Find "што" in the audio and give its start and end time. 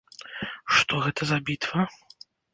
0.77-1.03